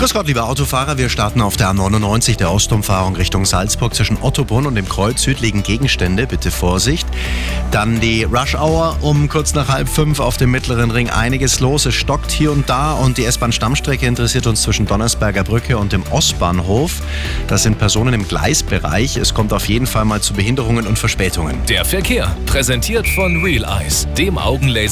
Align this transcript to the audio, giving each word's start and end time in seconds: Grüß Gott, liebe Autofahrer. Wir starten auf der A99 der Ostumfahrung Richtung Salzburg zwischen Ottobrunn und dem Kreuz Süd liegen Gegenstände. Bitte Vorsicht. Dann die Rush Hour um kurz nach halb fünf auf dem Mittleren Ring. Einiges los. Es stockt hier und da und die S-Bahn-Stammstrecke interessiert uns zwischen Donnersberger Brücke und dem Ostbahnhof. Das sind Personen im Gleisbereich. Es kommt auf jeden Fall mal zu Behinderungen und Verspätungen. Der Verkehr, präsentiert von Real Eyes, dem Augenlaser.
Grüß 0.00 0.14
Gott, 0.14 0.28
liebe 0.28 0.44
Autofahrer. 0.44 0.96
Wir 0.96 1.10
starten 1.10 1.42
auf 1.42 1.58
der 1.58 1.68
A99 1.72 2.38
der 2.38 2.50
Ostumfahrung 2.50 3.16
Richtung 3.16 3.44
Salzburg 3.44 3.94
zwischen 3.94 4.16
Ottobrunn 4.22 4.64
und 4.64 4.74
dem 4.74 4.88
Kreuz 4.88 5.20
Süd 5.20 5.42
liegen 5.42 5.62
Gegenstände. 5.62 6.26
Bitte 6.26 6.50
Vorsicht. 6.50 7.06
Dann 7.70 8.00
die 8.00 8.24
Rush 8.24 8.54
Hour 8.54 8.96
um 9.02 9.28
kurz 9.28 9.52
nach 9.52 9.68
halb 9.68 9.90
fünf 9.90 10.18
auf 10.18 10.38
dem 10.38 10.52
Mittleren 10.52 10.90
Ring. 10.90 11.10
Einiges 11.10 11.60
los. 11.60 11.84
Es 11.84 11.96
stockt 11.96 12.30
hier 12.30 12.50
und 12.50 12.70
da 12.70 12.94
und 12.94 13.18
die 13.18 13.26
S-Bahn-Stammstrecke 13.26 14.06
interessiert 14.06 14.46
uns 14.46 14.62
zwischen 14.62 14.86
Donnersberger 14.86 15.44
Brücke 15.44 15.76
und 15.76 15.92
dem 15.92 16.02
Ostbahnhof. 16.10 17.02
Das 17.46 17.64
sind 17.64 17.78
Personen 17.78 18.14
im 18.14 18.26
Gleisbereich. 18.26 19.18
Es 19.18 19.34
kommt 19.34 19.52
auf 19.52 19.68
jeden 19.68 19.86
Fall 19.86 20.06
mal 20.06 20.22
zu 20.22 20.32
Behinderungen 20.32 20.86
und 20.86 20.98
Verspätungen. 20.98 21.58
Der 21.68 21.84
Verkehr, 21.84 22.34
präsentiert 22.46 23.06
von 23.06 23.44
Real 23.44 23.66
Eyes, 23.82 24.08
dem 24.16 24.38
Augenlaser. 24.38 24.88